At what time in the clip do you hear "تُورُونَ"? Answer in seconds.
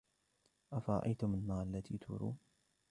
1.97-2.37